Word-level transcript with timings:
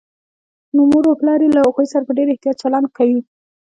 نو 0.75 0.81
مور 0.91 1.05
و 1.07 1.19
پلار 1.19 1.39
يې 1.43 1.49
له 1.55 1.59
هغوی 1.65 1.85
سره 1.91 2.03
په 2.07 2.13
ډېر 2.17 2.27
احتياط 2.29 2.57
چلند 2.63 2.87
کوي 2.97 3.19